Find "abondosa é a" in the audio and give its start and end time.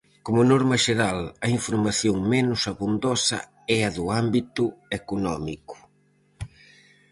2.71-3.93